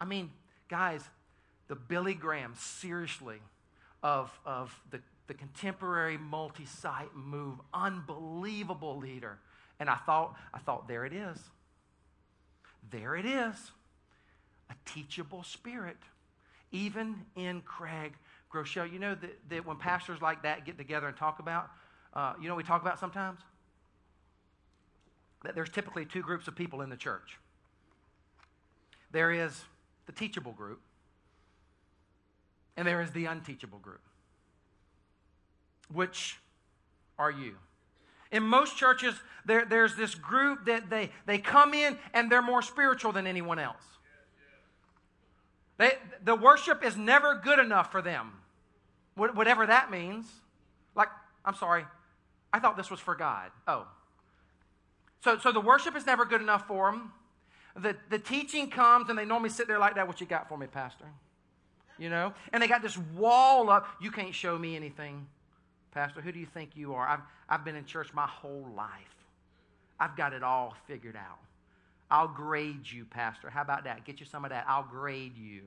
[0.00, 0.30] I mean,
[0.68, 1.02] guys,
[1.68, 3.38] the Billy Graham, seriously,
[4.02, 9.38] of, of the, the contemporary multi site move, unbelievable leader.
[9.80, 11.38] And I thought, I thought, there it is.
[12.90, 13.72] There it is.
[14.70, 15.96] A teachable spirit
[16.72, 18.12] even in Craig
[18.52, 18.92] Groeschel.
[18.92, 21.70] You know that, that when pastors like that get together and talk about,
[22.14, 23.40] uh, you know we talk about sometimes?
[25.44, 27.38] That there's typically two groups of people in the church.
[29.12, 29.64] There is
[30.06, 30.80] the teachable group,
[32.76, 34.00] and there is the unteachable group.
[35.92, 36.38] Which
[37.18, 37.56] are you?
[38.32, 39.14] In most churches,
[39.44, 43.58] there, there's this group that they, they come in and they're more spiritual than anyone
[43.58, 43.82] else.
[45.78, 45.92] They,
[46.24, 48.32] the worship is never good enough for them,
[49.14, 50.26] whatever that means.
[50.94, 51.08] Like,
[51.44, 51.84] I'm sorry,
[52.52, 53.50] I thought this was for God.
[53.68, 53.86] Oh.
[55.22, 57.12] So, so the worship is never good enough for them.
[57.76, 60.06] The, the teaching comes and they normally sit there like that.
[60.06, 61.04] What you got for me, Pastor?
[61.98, 62.32] You know?
[62.52, 63.86] And they got this wall up.
[64.00, 65.26] You can't show me anything,
[65.92, 66.20] Pastor.
[66.20, 67.06] Who do you think you are?
[67.06, 68.90] I've, I've been in church my whole life.
[70.00, 71.38] I've got it all figured out.
[72.10, 73.50] I'll grade you, Pastor.
[73.50, 74.04] How about that?
[74.04, 74.64] Get you some of that.
[74.68, 75.62] I'll grade you.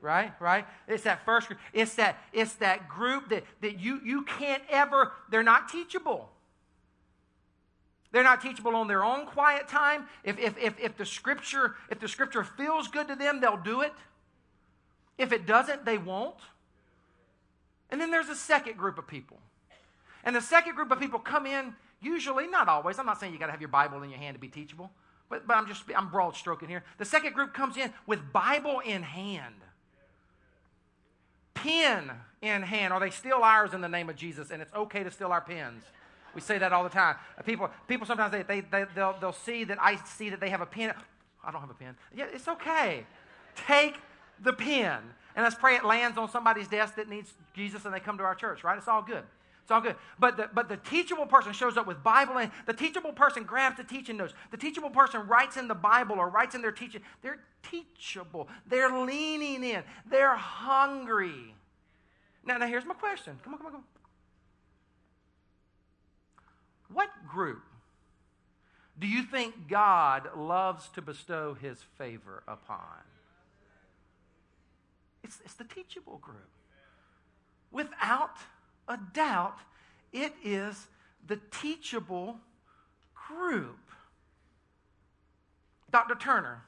[0.00, 0.32] Right?
[0.40, 0.66] Right?
[0.88, 1.60] It's that first group.
[1.72, 6.30] It's that, it's that group that, that you, you can't ever, they're not teachable.
[8.12, 10.06] They're not teachable on their own quiet time.
[10.24, 13.82] If, if, if, if, the scripture, if the scripture feels good to them, they'll do
[13.82, 13.92] it.
[15.16, 16.40] If it doesn't, they won't.
[17.90, 19.38] And then there's a second group of people.
[20.24, 22.98] And the second group of people come in Usually, not always.
[22.98, 24.90] I'm not saying you got to have your Bible in your hand to be teachable,
[25.28, 26.82] but, but I'm just I'm broad stroking here.
[26.98, 29.54] The second group comes in with Bible in hand,
[31.52, 32.94] pen in hand.
[32.94, 34.50] Are they steal ours in the name of Jesus?
[34.50, 35.82] And it's okay to steal our pens.
[36.34, 37.16] We say that all the time.
[37.44, 40.60] People, people sometimes they, they, they, they'll, they'll see that I see that they have
[40.60, 40.92] a pen.
[41.44, 41.96] I don't have a pen.
[42.14, 43.04] Yeah, it's okay.
[43.54, 43.96] Take
[44.42, 44.98] the pen.
[45.36, 48.24] And let's pray it lands on somebody's desk that needs Jesus and they come to
[48.24, 48.76] our church, right?
[48.76, 49.22] It's all good.
[49.62, 49.96] It's all good.
[50.18, 53.76] But the, but the teachable person shows up with Bible and the teachable person grabs
[53.76, 54.34] the teaching notes.
[54.50, 57.02] The teachable person writes in the Bible or writes in their teaching.
[57.22, 58.48] They're teachable.
[58.66, 59.82] They're leaning in.
[60.10, 61.54] They're hungry.
[62.44, 63.38] Now, now here's my question.
[63.44, 63.89] Come on, come on, come on.
[66.92, 67.62] What group
[68.98, 72.78] do you think God loves to bestow his favor upon?
[75.22, 76.48] It's, it's the teachable group.
[77.70, 78.36] Without
[78.88, 79.58] a doubt,
[80.12, 80.88] it is
[81.26, 82.38] the teachable
[83.28, 83.78] group.
[85.90, 86.14] Dr.
[86.14, 86.62] Turner,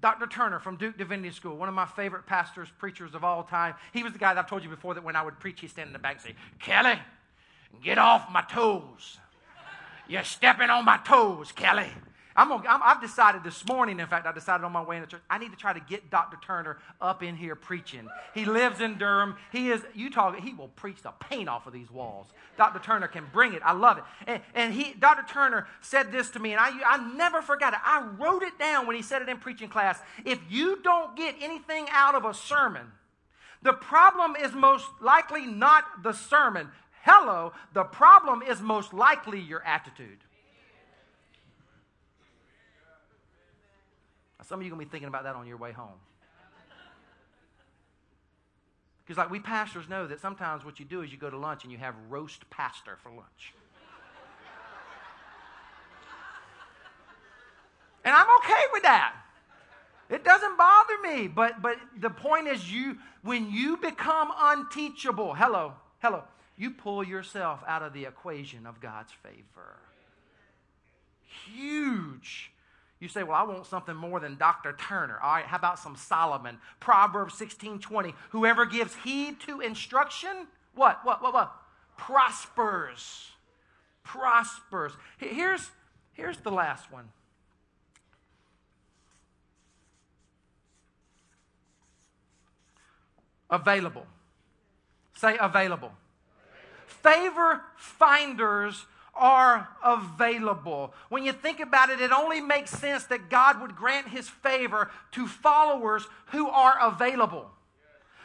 [0.00, 0.26] Dr.
[0.26, 3.74] Turner from Duke Divinity School, one of my favorite pastors, preachers of all time.
[3.92, 5.70] He was the guy that I've told you before that when I would preach, he'd
[5.70, 6.98] stand in the back and say, Kelly,
[7.82, 9.18] get off my toes.
[10.08, 11.90] You're stepping on my toes, Kelly.
[12.36, 15.08] I'm gonna, i have decided this morning, in fact, I decided on my way into
[15.08, 16.36] church, I need to try to get Dr.
[16.44, 18.08] Turner up in here preaching.
[18.34, 19.36] He lives in Durham.
[19.52, 22.26] He is, you talk, he will preach the paint off of these walls.
[22.58, 22.78] Dr.
[22.78, 23.62] Turner can bring it.
[23.64, 24.04] I love it.
[24.26, 25.24] And, and he, Dr.
[25.32, 27.80] Turner said this to me, and I, I never forgot it.
[27.82, 29.98] I wrote it down when he said it in preaching class.
[30.26, 32.92] If you don't get anything out of a sermon,
[33.62, 36.68] the problem is most likely not the sermon.
[37.06, 40.18] Hello, the problem is most likely your attitude.
[44.42, 46.00] Some of you are going to be thinking about that on your way home.
[49.04, 51.62] Because, like, we pastors know that sometimes what you do is you go to lunch
[51.62, 53.54] and you have roast pastor for lunch.
[58.04, 59.14] and I'm okay with that.
[60.10, 61.28] It doesn't bother me.
[61.28, 66.24] But, but the point is, you when you become unteachable, hello, hello,
[66.56, 69.78] you pull yourself out of the equation of God's favor.
[71.52, 72.50] Huge
[72.98, 74.72] you say, well, I want something more than Dr.
[74.72, 75.18] Turner.
[75.22, 76.58] All right, how about some Solomon?
[76.80, 78.14] Proverbs 16 20.
[78.30, 81.52] Whoever gives heed to instruction, what, what, what, what?
[81.98, 83.32] Prospers.
[84.02, 84.92] Prospers.
[85.18, 85.70] Here's,
[86.14, 87.08] here's the last one.
[93.50, 94.06] Available.
[95.14, 95.92] Say available.
[96.86, 100.92] Favor finders are available.
[101.08, 104.90] When you think about it, it only makes sense that God would grant his favor
[105.12, 107.50] to followers who are available.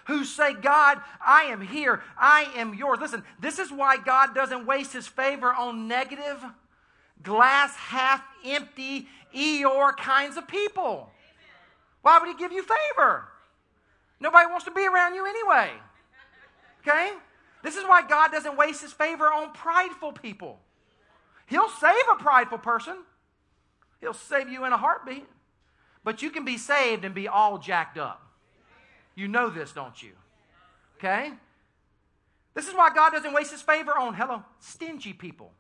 [0.06, 2.02] Who say, God, I am here.
[2.17, 3.00] I am yours.
[3.00, 6.43] Listen, this is why God doesn't waste his favor on negative,
[7.24, 11.10] glass half empty, Eeyore kinds of people.
[12.02, 13.26] Why would he give you favor?
[14.19, 15.71] Nobody wants to be around you anyway.
[16.82, 17.12] Okay?
[17.63, 20.60] This is why God doesn't waste his favor on prideful people.
[21.47, 22.97] He'll save a prideful person,
[24.00, 25.26] he'll save you in a heartbeat.
[26.04, 28.26] But you can be saved and be all jacked up.
[29.13, 30.13] You know this, don't you?
[30.97, 31.32] Okay?
[32.54, 35.52] This is why God doesn't waste his favor on, hello, stingy people.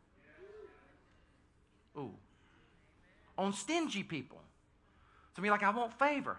[1.97, 2.13] Ooh.
[3.37, 4.41] On stingy people.
[5.35, 6.37] So are like, I want favor.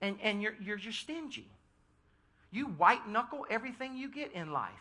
[0.00, 1.48] And, and you're, you're just stingy.
[2.50, 4.72] You white knuckle everything you get in life.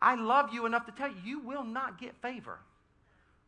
[0.00, 2.58] I love you enough to tell you, you will not get favor.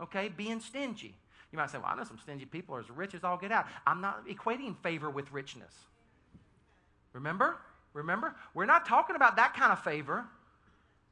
[0.01, 0.29] Okay?
[0.29, 1.15] Being stingy.
[1.53, 3.53] You might say, well, I know some stingy people are as rich as all get
[3.53, 3.67] out.
[3.87, 5.73] I'm not equating favor with richness.
[7.13, 7.57] Remember?
[7.95, 8.35] Remember?
[8.55, 10.27] We're not talking about that kind of favor.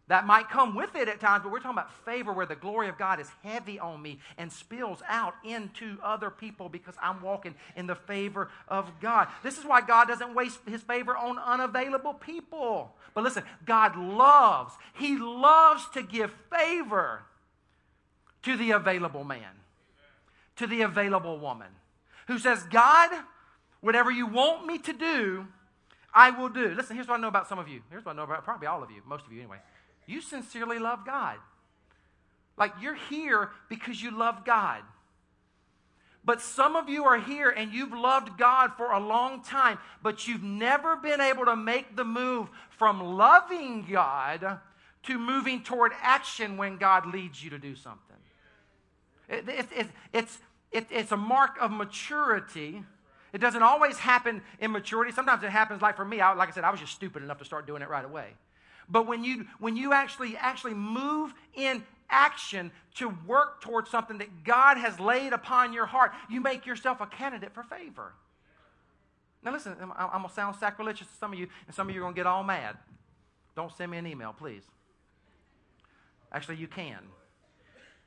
[0.08, 2.88] That might come with it at times, but we're talking about favor where the glory
[2.88, 7.56] of God is heavy on me and spills out into other people because I'm walking
[7.74, 9.26] in the favor of God.
[9.42, 12.94] This is why God doesn't waste his favor on unavailable people.
[13.14, 17.22] But listen, God loves, he loves to give favor
[18.44, 19.60] to the available man,
[20.54, 21.68] to the available woman
[22.28, 23.10] who says, God,
[23.80, 25.48] whatever you want me to do,
[26.14, 26.74] I will do.
[26.76, 27.82] Listen, here's what I know about some of you.
[27.90, 29.58] Here's what I know about probably all of you, most of you anyway
[30.06, 31.36] you sincerely love God.
[32.56, 34.82] Like you're here because you love God.
[36.24, 40.26] But some of you are here and you've loved God for a long time, but
[40.26, 44.58] you've never been able to make the move from loving God
[45.04, 48.16] to moving toward action when God leads you to do something.
[49.28, 50.38] It, it, it, it's,
[50.72, 52.82] it's a mark of maturity.
[53.32, 55.12] It doesn't always happen in maturity.
[55.12, 56.20] Sometimes it happens like for me.
[56.20, 58.34] I, like I said, I was just stupid enough to start doing it right away.
[58.88, 64.44] But when you when you actually actually move in action to work towards something that
[64.44, 68.12] God has laid upon your heart, you make yourself a candidate for favor.
[69.42, 72.00] Now listen, I'm, I'm gonna sound sacrilegious to some of you, and some of you
[72.00, 72.76] are gonna get all mad.
[73.54, 74.62] Don't send me an email, please.
[76.32, 76.98] Actually, you can.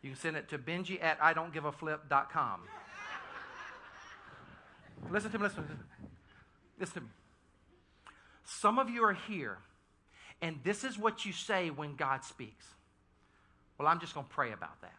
[0.01, 2.61] You can send it to Benji at I don't give a flip.com.
[5.11, 5.75] listen to me, listen to me.
[6.79, 7.07] Listen to me.
[8.45, 9.57] Some of you are here
[10.41, 12.65] and this is what you say when God speaks.
[13.77, 14.93] Well, I'm just going to pray about that.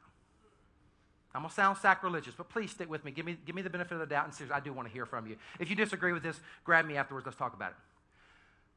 [1.35, 3.13] I'm going to sound sacrilegious, but please stick with me.
[3.13, 4.93] Give me, give me the benefit of the doubt, and seriously, I do want to
[4.93, 5.37] hear from you.
[5.61, 7.25] If you disagree with this, grab me afterwards.
[7.27, 7.77] Let's talk about it.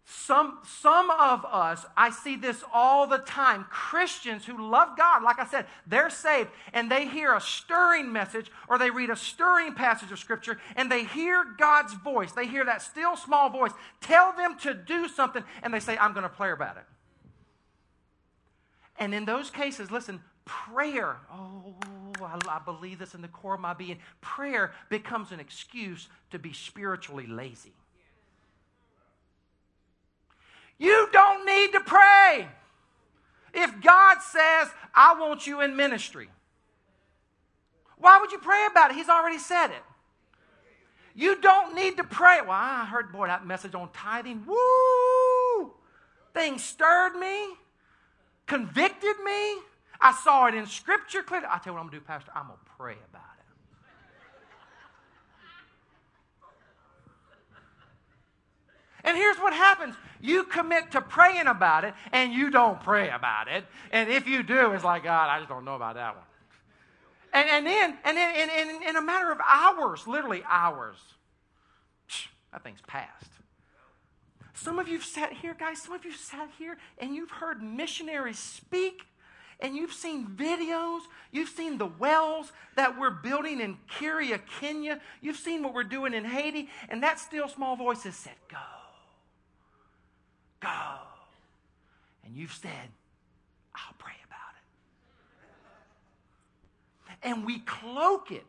[0.05, 3.65] Some, some of us, I see this all the time.
[3.69, 8.51] Christians who love God, like I said, they're saved and they hear a stirring message
[8.67, 12.33] or they read a stirring passage of Scripture and they hear God's voice.
[12.33, 16.11] They hear that still small voice tell them to do something and they say, I'm
[16.11, 16.83] going to pray about it.
[18.99, 21.75] And in those cases, listen, prayer, oh,
[22.21, 26.39] I, I believe this in the core of my being, prayer becomes an excuse to
[26.39, 27.73] be spiritually lazy.
[30.83, 32.45] You don't need to pray.
[33.53, 36.27] If God says, I want you in ministry,
[37.97, 38.97] why would you pray about it?
[38.97, 39.81] He's already said it.
[41.15, 42.39] You don't need to pray.
[42.41, 44.45] Well, I heard, boy, that message on tithing.
[44.45, 45.71] Woo!
[46.33, 47.53] Thing stirred me,
[48.45, 49.59] convicted me.
[50.01, 51.47] I saw it in Scripture clearly.
[51.49, 52.31] I tell you what I'm going to do, Pastor.
[52.35, 53.32] I'm going to pray about it.
[59.03, 63.49] And here's what happens you commit to praying about it, and you don't pray about
[63.49, 63.65] it.
[63.91, 66.23] And if you do, it's like, God, I just don't know about that one.
[67.33, 70.95] And, and then, and then in, in, in a matter of hours, literally hours,
[72.53, 73.31] that thing's passed.
[74.53, 77.61] Some of you have sat here, guys, some of you sat here and you've heard
[77.61, 79.01] missionaries speak
[79.59, 85.37] and you've seen videos, you've seen the wells that we're building in Kiria, Kenya, you've
[85.37, 88.57] seen what we're doing in Haiti, and that still small voice has said, Go
[90.63, 90.97] go.
[92.25, 92.89] And you've said,
[93.75, 94.53] I'll pray about
[97.11, 97.27] it.
[97.27, 98.45] And we cloak it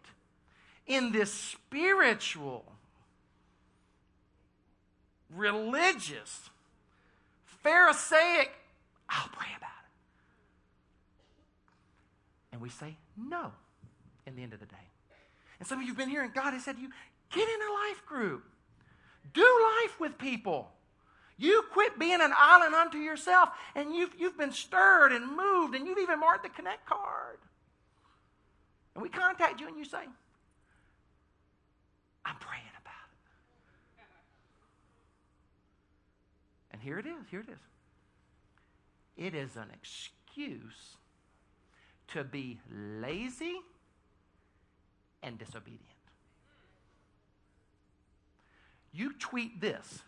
[0.86, 2.64] in this spiritual,
[5.34, 6.50] religious,
[7.62, 8.52] Pharisaic,
[9.08, 9.90] I'll pray about it.
[12.52, 13.52] And we say no
[14.26, 14.76] in the end of the day.
[15.58, 16.90] And some of you have been here, and God has said to you,
[17.32, 18.44] get in a life group.
[19.32, 19.40] Do
[19.82, 20.70] life with people.
[21.36, 25.86] You quit being an island unto yourself, and you've, you've been stirred and moved, and
[25.86, 27.38] you've even marked the connect card.
[28.94, 29.98] And we contact you and you say,
[32.24, 32.92] I'm praying about
[33.98, 34.04] it.
[36.72, 37.58] And here it is, here it is.
[39.16, 40.96] It is an excuse
[42.08, 43.56] to be lazy
[45.22, 45.80] and disobedient.
[48.92, 50.02] You tweet this.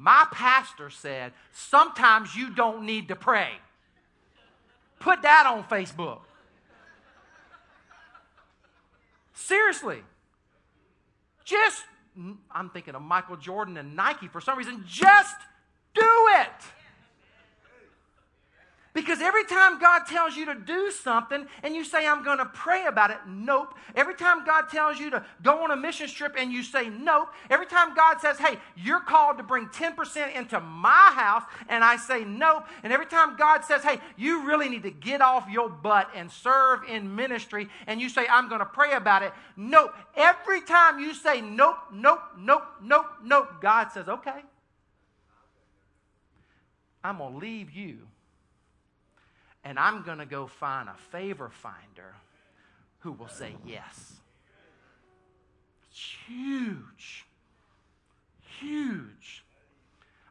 [0.00, 3.50] My pastor said, sometimes you don't need to pray.
[5.00, 6.20] Put that on Facebook.
[9.34, 9.98] Seriously.
[11.44, 11.82] Just,
[12.50, 14.84] I'm thinking of Michael Jordan and Nike for some reason.
[14.86, 15.36] Just
[15.94, 16.64] do it.
[18.98, 22.46] Because every time God tells you to do something and you say, I'm going to
[22.46, 23.74] pray about it, nope.
[23.94, 27.28] Every time God tells you to go on a mission trip and you say, nope.
[27.48, 31.96] Every time God says, hey, you're called to bring 10% into my house and I
[31.96, 32.64] say, nope.
[32.82, 36.28] And every time God says, hey, you really need to get off your butt and
[36.28, 39.94] serve in ministry and you say, I'm going to pray about it, nope.
[40.16, 44.40] Every time you say, nope, nope, nope, nope, nope, God says, okay.
[47.04, 48.08] I'm going to leave you
[49.68, 52.14] and I'm going to go find a favor finder
[53.00, 54.14] who will say yes.
[55.90, 57.26] It's huge.
[58.58, 59.44] Huge.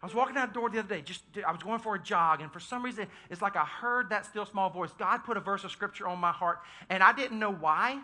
[0.02, 2.02] I was walking out the door the other day, just I was going for a
[2.02, 4.90] jog, and for some reason, it's like I heard that still small voice.
[4.98, 6.58] God put a verse of scripture on my heart,
[6.90, 8.00] and I didn't know why.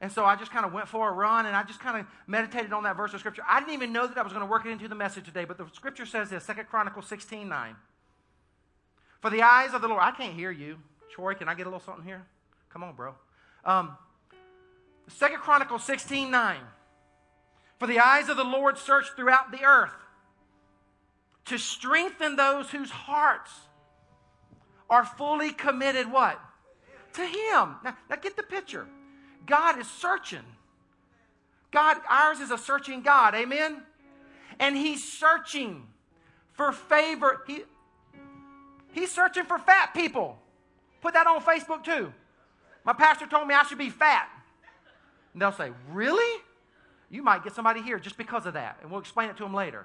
[0.00, 2.06] And so I just kind of went for a run and I just kind of
[2.26, 3.42] meditated on that verse of scripture.
[3.48, 5.46] I didn't even know that I was going to work it into the message today,
[5.46, 7.76] but the scripture says this, Second Chronicles 16 9.
[9.20, 10.78] For the eyes of the Lord, I can't hear you.
[11.10, 12.24] Troy, can I get a little something here?
[12.70, 13.14] Come on, bro.
[13.64, 13.96] Um,
[15.08, 16.56] Second Chronicles 16 9.
[17.78, 19.92] For the eyes of the Lord search throughout the earth
[21.46, 23.52] to strengthen those whose hearts
[24.88, 26.40] are fully committed what?
[27.14, 27.76] To Him.
[27.84, 28.86] Now, now get the picture.
[29.46, 30.44] God is searching.
[31.70, 33.34] God, ours is a searching God.
[33.34, 33.82] Amen?
[34.58, 35.86] And He's searching
[36.52, 37.42] for favor.
[37.46, 37.62] He,
[38.96, 40.38] He's searching for fat people.
[41.02, 42.14] Put that on Facebook too.
[42.82, 44.26] My pastor told me I should be fat.
[45.34, 46.42] And they'll say, Really?
[47.10, 48.78] You might get somebody here just because of that.
[48.80, 49.84] And we'll explain it to them later.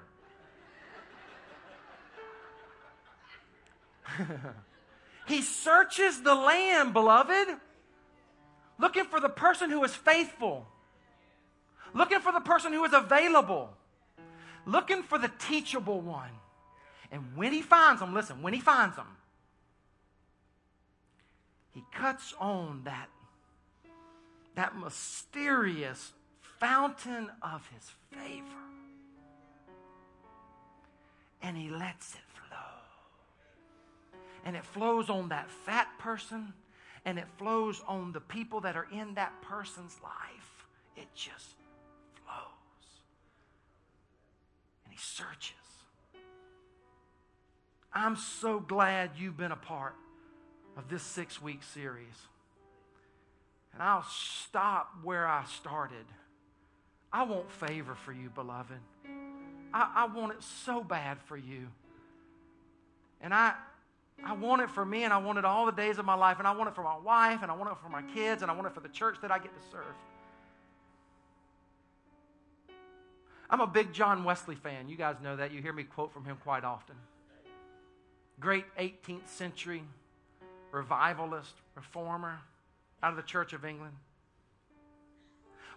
[5.28, 7.48] he searches the land, beloved,
[8.78, 10.66] looking for the person who is faithful,
[11.92, 13.68] looking for the person who is available,
[14.64, 16.30] looking for the teachable one.
[17.12, 19.18] And when he finds them, listen, when he finds them,
[21.70, 23.08] he cuts on that,
[24.54, 26.12] that mysterious
[26.58, 28.46] fountain of his favor.
[31.42, 32.58] And he lets it flow.
[34.46, 36.54] And it flows on that fat person,
[37.04, 40.66] and it flows on the people that are in that person's life.
[40.96, 41.56] It just
[42.24, 43.02] flows.
[44.84, 45.61] And he searches.
[47.94, 49.94] I'm so glad you've been a part
[50.76, 52.26] of this six week series.
[53.74, 56.06] And I'll stop where I started.
[57.12, 58.78] I want favor for you, beloved.
[59.74, 61.68] I, I want it so bad for you.
[63.20, 63.54] And I,
[64.24, 66.38] I want it for me, and I want it all the days of my life,
[66.38, 68.50] and I want it for my wife, and I want it for my kids, and
[68.50, 69.94] I want it for the church that I get to serve.
[73.48, 74.88] I'm a big John Wesley fan.
[74.88, 75.52] You guys know that.
[75.52, 76.96] You hear me quote from him quite often
[78.42, 79.84] great 18th century
[80.72, 82.40] revivalist, reformer
[83.02, 83.94] out of the Church of England.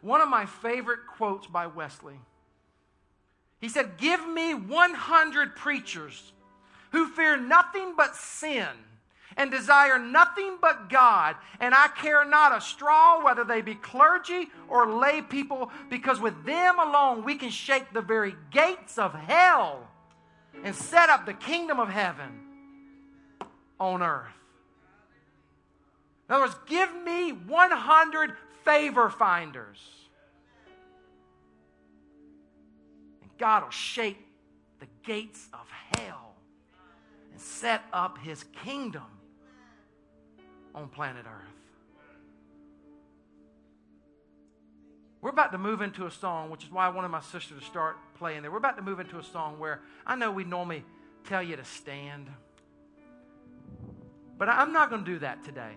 [0.02, 2.20] One of my favorite quotes by Wesley.
[3.62, 6.32] He said, Give me 100 preachers
[6.92, 8.68] who fear nothing but sin
[9.38, 14.48] and desire nothing but God, and I care not a straw whether they be clergy
[14.70, 19.88] or lay people, because with them alone we can shake the very gates of hell
[20.64, 22.45] and set up the kingdom of heaven
[23.80, 24.28] on earth.
[26.28, 29.78] In other words, give me 100 favor finders.
[33.22, 34.18] And God will shake
[34.80, 36.34] the gates of hell
[37.32, 39.04] and set up his kingdom
[40.74, 41.56] on planet Earth.
[45.22, 47.66] We're about to move into a song, which is why I wanted my sister to
[47.66, 48.52] start playing there.
[48.52, 50.84] We're about to move into a song where I know we normally
[51.24, 52.30] tell you to stand.
[54.38, 55.74] But I'm not going to do that today.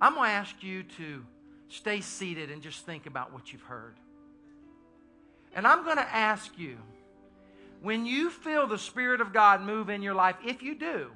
[0.00, 1.24] I'm going to ask you to
[1.68, 3.96] stay seated and just think about what you've heard.
[5.54, 6.78] And I'm going to ask you
[7.82, 11.10] when you feel the Spirit of God move in your life, if you do,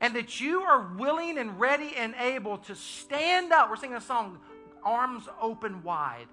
[0.00, 4.00] and that you are willing and ready and able to stand up, we're singing a
[4.00, 4.38] song,
[4.84, 6.26] arms open wide.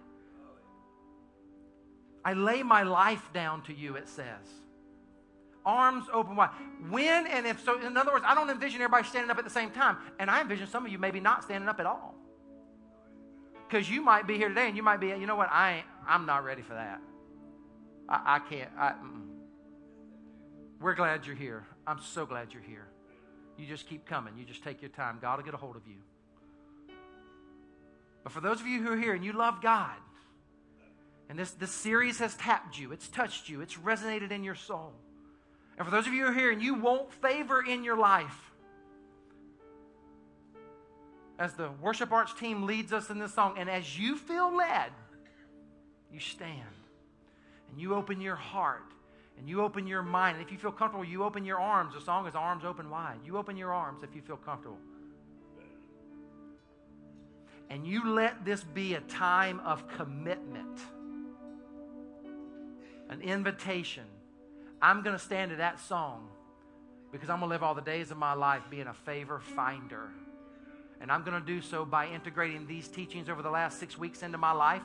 [2.24, 4.48] I lay my life down to you, it says.
[5.66, 6.50] Arms open wide.
[6.90, 9.50] When and if so, in other words, I don't envision everybody standing up at the
[9.50, 9.98] same time.
[10.20, 12.16] And I envision some of you maybe not standing up at all.
[13.68, 15.86] Because you might be here today and you might be, you know what, I ain't,
[16.08, 17.02] I'm not ready for that.
[18.08, 18.70] I, I can't.
[18.78, 18.94] I,
[20.82, 21.66] we're glad you're here.
[21.86, 22.88] I'm so glad you're here.
[23.58, 24.34] You just keep coming.
[24.38, 25.20] You just take your time.
[25.22, 25.98] God will get a hold of you.
[28.24, 29.96] But for those of you who are here and you love God,
[31.30, 34.94] and this, this series has tapped you, it's touched you, it's resonated in your soul.
[35.80, 38.52] And for those of you who are here and you want favor in your life,
[41.40, 44.92] as the worship arts team leads us in this song, and as you feel led,
[46.12, 46.54] you stand
[47.72, 48.92] and you open your heart
[49.38, 50.36] and you open your mind.
[50.36, 51.94] And if you feel comfortable, you open your arms.
[51.94, 53.20] The song is Arms Open Wide.
[53.24, 54.80] You open your arms if you feel comfortable.
[57.70, 60.78] And you let this be a time of commitment,
[63.10, 64.04] an invitation.
[64.82, 66.30] I'm going to stand to that song
[67.12, 70.10] because I'm going to live all the days of my life being a favor finder.
[71.02, 74.22] And I'm going to do so by integrating these teachings over the last six weeks
[74.24, 74.84] into my life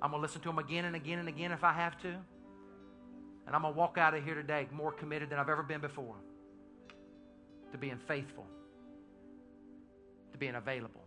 [0.00, 2.08] I'm going to listen to them again and again and again if I have to.
[2.08, 5.80] And I'm going to walk out of here today more committed than I've ever been
[5.80, 6.16] before
[7.72, 8.46] to being faithful,
[10.32, 11.02] to being available,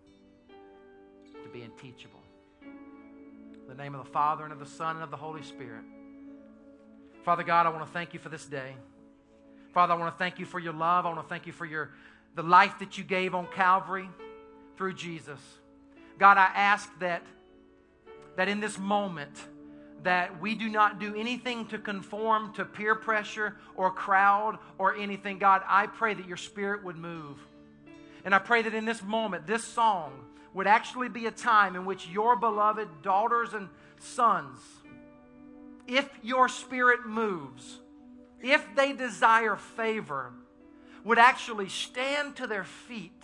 [1.44, 2.24] to being teachable.
[2.62, 5.84] In the name of the Father and of the Son and of the Holy Spirit.
[7.30, 8.74] Father God, I want to thank you for this day.
[9.72, 11.06] Father, I want to thank you for your love.
[11.06, 11.92] I want to thank you for your
[12.34, 14.10] the life that you gave on Calvary
[14.78, 15.40] through Jesus.
[16.18, 17.22] God, I ask that
[18.36, 19.30] that in this moment
[20.02, 25.38] that we do not do anything to conform to peer pressure or crowd or anything.
[25.38, 27.38] God, I pray that your spirit would move.
[28.26, 30.26] And I pray that in this moment, this song
[30.56, 33.70] would actually be a time in which your beloved daughters and
[34.00, 34.58] sons,
[35.90, 37.80] if your spirit moves,
[38.42, 40.32] if they desire favor,
[41.04, 43.24] would actually stand to their feet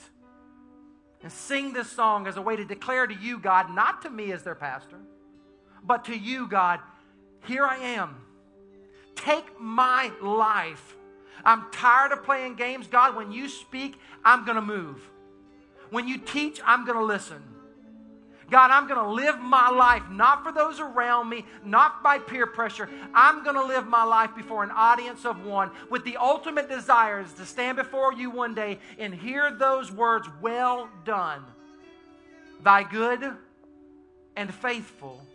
[1.22, 4.32] and sing this song as a way to declare to you, God, not to me
[4.32, 5.00] as their pastor,
[5.84, 6.80] but to you, God,
[7.48, 8.16] here I am.
[9.16, 10.96] Take my life.
[11.44, 12.88] I'm tired of playing games.
[12.88, 15.00] God, when you speak, I'm going to move.
[15.92, 17.42] When you teach, I'm going to listen.
[18.50, 22.46] God, I'm going to live my life not for those around me, not by peer
[22.46, 22.90] pressure.
[23.14, 27.22] I'm going to live my life before an audience of one with the ultimate desire
[27.22, 31.44] is to stand before you one day and hear those words, Well done,
[32.64, 33.36] thy good
[34.36, 35.26] and faithful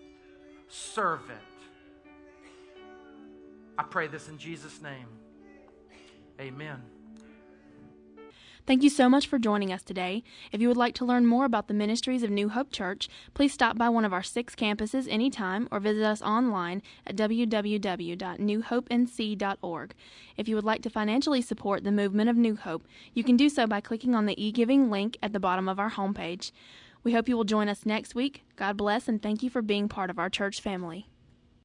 [0.69, 1.39] servant.
[3.77, 5.07] I pray this in Jesus' name.
[6.41, 7.00] Amen.
[8.71, 10.23] Thank you so much for joining us today.
[10.53, 13.53] If you would like to learn more about the ministries of New Hope Church, please
[13.53, 19.95] stop by one of our six campuses anytime or visit us online at www.newhopenc.org.
[20.37, 23.49] If you would like to financially support the movement of New Hope, you can do
[23.49, 26.53] so by clicking on the e-giving link at the bottom of our homepage.
[27.03, 28.45] We hope you will join us next week.
[28.55, 31.10] God bless and thank you for being part of our church family.